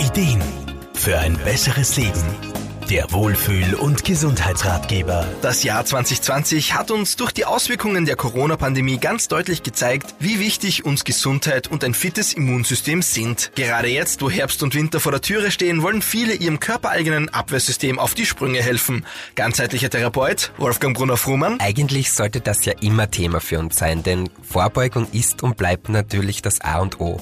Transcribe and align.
Ideen 0.00 0.40
für 0.94 1.18
ein 1.18 1.36
besseres 1.44 1.96
Leben. 1.98 2.22
Der 2.88 3.12
Wohlfühl- 3.12 3.74
und 3.74 4.02
Gesundheitsratgeber. 4.02 5.28
Das 5.42 5.62
Jahr 5.62 5.84
2020 5.84 6.74
hat 6.74 6.90
uns 6.90 7.16
durch 7.16 7.32
die 7.32 7.44
Auswirkungen 7.44 8.06
der 8.06 8.16
Corona-Pandemie 8.16 8.96
ganz 8.96 9.28
deutlich 9.28 9.62
gezeigt, 9.62 10.14
wie 10.18 10.40
wichtig 10.40 10.86
uns 10.86 11.04
Gesundheit 11.04 11.68
und 11.68 11.84
ein 11.84 11.92
fittes 11.92 12.32
Immunsystem 12.32 13.02
sind. 13.02 13.52
Gerade 13.54 13.88
jetzt, 13.88 14.22
wo 14.22 14.30
Herbst 14.30 14.62
und 14.62 14.74
Winter 14.74 15.00
vor 15.00 15.12
der 15.12 15.20
Türe 15.20 15.50
stehen, 15.50 15.82
wollen 15.82 16.00
viele 16.00 16.32
ihrem 16.32 16.60
körpereigenen 16.60 17.28
Abwehrsystem 17.28 17.98
auf 17.98 18.14
die 18.14 18.26
Sprünge 18.26 18.62
helfen. 18.62 19.04
Ganzheitlicher 19.34 19.90
Therapeut 19.90 20.50
Wolfgang 20.56 20.96
Brunner-Frumann. 20.96 21.60
Eigentlich 21.60 22.10
sollte 22.10 22.40
das 22.40 22.64
ja 22.64 22.72
immer 22.80 23.10
Thema 23.10 23.40
für 23.40 23.58
uns 23.58 23.76
sein, 23.76 24.02
denn 24.02 24.30
Vorbeugung 24.42 25.06
ist 25.12 25.42
und 25.42 25.58
bleibt 25.58 25.90
natürlich 25.90 26.40
das 26.40 26.62
A 26.62 26.78
und 26.78 27.00
O. 27.00 27.20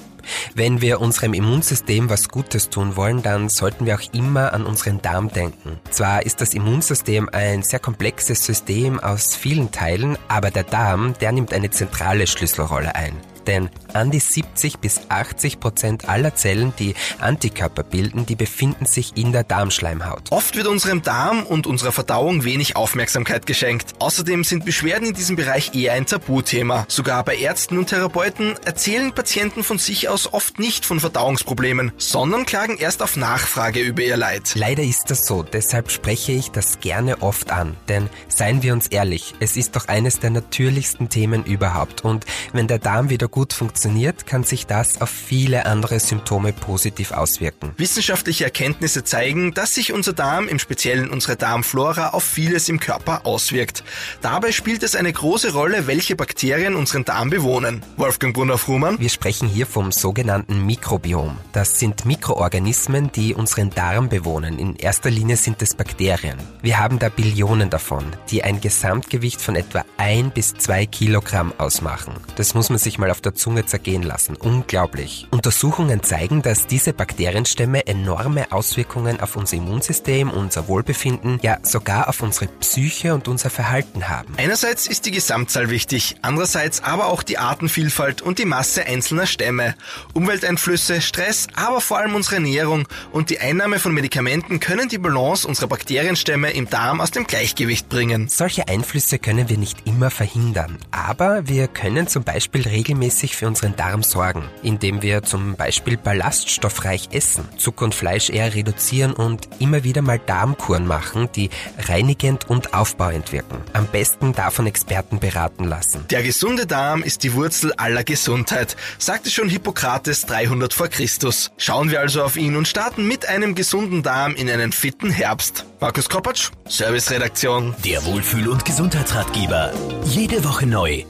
Wenn 0.55 0.81
wir 0.81 1.01
unserem 1.01 1.35
Immunsystem 1.35 2.11
was 2.11 2.29
Gutes 2.29 2.71
tun 2.71 2.97
wollen, 2.97 3.23
dann 3.23 3.49
sollten 3.49 3.87
wir 3.87 3.95
auch 3.97 4.15
immer 4.15 4.53
an 4.53 4.65
unseren 4.65 5.01
Darm 5.03 5.31
denken. 5.31 5.79
Zwar 5.91 6.25
ist 6.25 6.41
das 6.41 6.55
Immunsystem 6.55 7.29
ein 7.33 7.63
sehr 7.63 7.81
komplexes 7.81 8.45
System 8.45 9.01
aus 9.01 9.35
vielen 9.35 9.71
Teilen, 9.71 10.19
aber 10.29 10.51
der 10.51 10.65
Darm, 10.65 11.15
der 11.21 11.33
nimmt 11.33 11.53
eine 11.53 11.71
zentrale 11.71 12.27
Schlüsselrolle 12.27 12.95
ein 12.95 13.17
denn 13.49 13.71
an 13.95 14.11
die 14.11 14.21
70 14.21 14.79
bis 14.79 15.01
80 15.09 15.59
Prozent 15.59 16.09
aller 16.09 16.35
Zellen, 16.37 16.73
die 16.79 16.95
Antikörper 17.19 17.83
bilden, 17.83 18.27
die 18.27 18.37
befinden 18.37 18.85
sich 18.85 19.17
in 19.17 19.33
der 19.33 19.43
Darmschleimhaut. 19.43 20.31
Oft 20.31 20.55
wird 20.55 20.67
unserem 20.67 21.03
Darm 21.03 21.45
und 21.45 21.67
unserer 21.67 21.91
Verdauung 21.91 22.45
wenig 22.45 22.77
Aufmerksamkeit 22.77 23.47
geschenkt. 23.47 23.95
Außerdem 23.99 24.45
sind 24.45 24.65
Beschwerden 24.65 25.09
in 25.09 25.15
diesem 25.15 25.37
Bereich 25.37 25.75
eher 25.75 25.95
ein 25.95 26.07
Tabuthema. 26.07 26.85
Sogar 26.89 27.25
bei 27.25 27.37
Ärzten 27.37 27.79
und 27.79 27.87
Therapeuten 27.87 28.55
erzählen 28.65 29.13
Patienten 29.13 29.65
von 29.65 29.79
sich 29.79 30.09
aus 30.09 30.33
oft 30.33 30.59
nicht 30.59 30.85
von 30.85 31.01
Verdauungsproblemen, 31.01 31.93
sondern 31.97 32.45
klagen 32.45 32.77
erst 32.77 33.03
auf 33.03 33.17
Nachfrage 33.17 33.81
über 33.81 34.03
ihr 34.03 34.19
Leid. 34.19 34.53
Leider 34.55 34.83
ist 34.83 35.11
das 35.11 35.27
so, 35.27 35.43
deshalb 35.43 35.91
spreche 35.91 36.33
ich 36.33 36.51
das 36.51 36.81
gerne 36.81 37.23
oft 37.23 37.51
an. 37.51 37.77
Denn 37.89 38.11
seien 38.29 38.63
wir 38.63 38.75
uns 38.75 38.89
ehrlich, 38.89 39.35
es 39.41 39.57
ist 39.57 39.75
doch 39.75 39.89
eines 39.89 40.21
der 40.21 40.31
natürlichsten 40.31 41.09
Themen 41.09 41.45
überhaupt. 41.45 42.05
Und 42.05 42.27
wenn 42.53 42.69
der 42.69 42.79
Darm 42.79 43.09
wieder 43.09 43.29
gut 43.29 43.38
gut 43.39 43.53
funktioniert, 43.53 44.27
kann 44.27 44.43
sich 44.43 44.67
das 44.67 45.01
auf 45.01 45.11
viele 45.11 45.65
andere 45.65 46.01
Symptome 46.01 46.53
positiv 46.53 47.13
auswirken. 47.13 47.71
Wissenschaftliche 47.77 48.43
Erkenntnisse 48.43 49.05
zeigen, 49.05 49.55
dass 49.55 49.77
sich 49.77 49.93
unser 49.93 50.13
Darm, 50.13 50.49
im 50.49 50.59
Speziellen 50.59 51.09
unsere 51.09 51.37
Darmflora, 51.37 52.09
auf 52.09 52.25
vieles 52.25 52.69
im 52.69 52.81
Körper 52.81 53.27
auswirkt. 53.27 53.85
Dabei 54.23 54.51
spielt 54.51 54.83
es 54.83 54.97
eine 54.97 55.13
große 55.13 55.53
Rolle, 55.53 55.87
welche 55.87 56.17
Bakterien 56.17 56.75
unseren 56.75 57.05
Darm 57.05 57.31
bewohnen. 57.31 57.85
Wolfgang 57.97 58.35
Brunner-Frumann. 58.35 58.99
Wir 58.99 59.09
sprechen 59.09 59.47
hier 59.47 59.67
vom 59.67 59.93
sogenannten 59.93 60.67
Mikrobiom. 60.67 61.39
Das 61.53 61.79
sind 61.79 62.07
Mikroorganismen, 62.07 63.13
die 63.13 63.35
unseren 63.35 63.71
Darm 63.71 64.09
bewohnen. 64.09 64.59
In 64.59 64.75
erster 64.75 65.11
Linie 65.11 65.37
sind 65.37 65.63
es 65.63 65.77
Bakterien. 65.77 66.39
Wir 66.61 66.81
haben 66.81 66.99
da 66.99 67.09
Billionen 67.09 67.71
davon, 67.71 68.05
die 68.31 68.43
ein 68.43 68.61
Gesamtgewicht 68.61 69.41
von 69.41 69.55
etwa 69.55 69.85
ein 69.97 70.33
bis 70.33 70.55
zwei 70.55 70.87
Kilogramm 70.87 71.53
ausmachen. 71.57 72.15
Das 72.35 72.55
muss 72.55 72.69
man 72.69 72.81
sich 72.81 72.99
mal 72.99 73.13
auf 73.13 73.21
der 73.21 73.28
der 73.29 73.35
Zunge 73.35 73.67
zergehen 73.67 74.03
lassen. 74.03 74.37
Unglaublich. 74.37 75.27
Untersuchungen 75.31 76.03
zeigen, 76.03 76.41
dass 76.41 76.67
diese 76.67 76.95
Bakterienstämme 76.95 77.87
enorme 77.87 78.51
Auswirkungen 78.53 79.21
auf 79.21 79.37
unser 79.37 79.59
Immunsystem, 79.59 80.31
unser 80.31 80.67
Wohlbefinden, 80.67 81.39
ja 81.43 81.59
sogar 81.63 82.09
auf 82.09 82.23
unsere 82.23 82.47
Psyche 82.47 83.13
und 83.13 83.29
unser 83.29 83.51
Verhalten 83.51 84.09
haben. 84.09 84.35
Einerseits 84.39 84.87
ist 84.87 85.05
die 85.05 85.11
Gesamtzahl 85.11 85.69
wichtig, 85.69 86.17
andererseits 86.23 86.83
aber 86.83 87.07
auch 87.09 87.23
die 87.23 87.37
Artenvielfalt 87.37 88.23
und 88.23 88.39
die 88.39 88.47
Masse 88.47 88.87
einzelner 88.87 89.27
Stämme. 89.27 89.75
Umwelteinflüsse, 90.15 91.03
Stress, 91.03 91.49
aber 91.55 91.83
vor 91.83 91.99
allem 91.99 92.15
unsere 92.15 92.37
Ernährung 92.37 92.89
und 93.13 93.29
die 93.29 93.41
Einnahme 93.41 93.79
von 93.79 93.93
Medikamenten 93.93 94.59
können 94.59 94.89
die 94.89 94.99
Balance 94.99 95.47
unserer 95.47 95.69
Bakterienstämme 95.69 96.51
im 96.53 96.71
Darm 96.71 97.03
aus 97.03 97.11
dem 97.11 97.27
Gleichgewicht 97.27 97.91
bringen. 97.91 98.29
Solche 98.29 98.69
Einflüsse 98.69 99.19
können 99.19 99.51
wir 99.51 99.59
nicht 99.59 99.87
immer 99.87 100.11
verhindern, 100.11 100.79
aber 100.91 101.47
wir 101.47 101.69
können 101.69 102.09
zum 102.09 102.25
Beispiel 102.25 102.63
regelmäßig 102.63 103.18
regelmäßig 103.19 103.37
für 103.37 103.47
unseren 103.47 103.77
Darm 103.77 104.03
sorgen, 104.03 104.45
indem 104.63 105.03
wir 105.03 105.23
zum 105.23 105.57
Beispiel 105.57 105.97
ballaststoffreich 105.97 107.09
essen, 107.13 107.49
Zucker 107.57 107.85
und 107.85 107.95
Fleisch 107.95 108.31
eher 108.31 108.55
reduzieren 108.55 109.13
und 109.13 109.49
immer 109.59 109.85
wieder 109.85 110.03
mal 110.03 110.19
Darmkuren 110.19 110.87
machen, 110.87 111.29
die 111.35 111.51
reinigend 111.89 112.49
und 112.49 112.75
aufbauend 112.75 113.33
wirken. 113.33 113.59
Am 113.73 113.87
besten 113.87 114.33
davon 114.33 114.67
Experten 114.67 115.19
beraten 115.19 115.65
lassen. 115.65 116.05
Der 116.11 116.23
gesunde 116.23 116.67
Darm 116.67 117.03
ist 117.03 117.23
die 117.23 117.35
Wurzel 117.35 117.73
aller 117.73 118.05
Gesundheit, 118.05 118.77
sagte 118.99 119.31
schon 119.31 119.49
Hippokrates 119.49 120.27
300 120.27 120.73
vor 120.73 120.89
Christus. 120.89 121.51
Schauen 121.57 121.91
wir 121.91 122.01
also 122.01 122.23
auf 122.23 122.37
ihn 122.37 122.57
und 122.57 122.69
starten 122.69 123.09
mit 123.09 123.29
einem 123.29 123.55
gesunden 123.55 124.03
Darm 124.03 124.35
in 124.35 124.49
einen 124.49 124.73
fitten 124.73 125.11
Herbst. 125.11 125.65
Markus 125.81 126.09
Kopatsch, 126.09 126.51
Serviceredaktion. 126.69 127.75
Der 127.85 128.05
Wohlfühl- 128.05 128.49
und 128.49 128.65
Gesundheitsratgeber. 128.65 129.73
Jede 130.05 130.45
Woche 130.45 130.67
neu 130.67 131.05